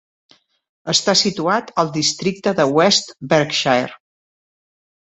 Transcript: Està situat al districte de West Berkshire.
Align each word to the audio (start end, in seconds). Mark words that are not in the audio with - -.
Està 0.93 1.15
situat 1.21 1.69
al 1.83 1.93
districte 1.99 2.57
de 2.63 2.67
West 2.79 3.17
Berkshire. 3.35 3.97